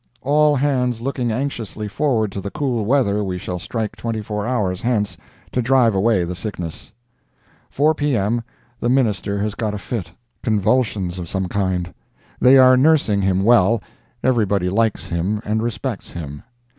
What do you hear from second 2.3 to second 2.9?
to the cool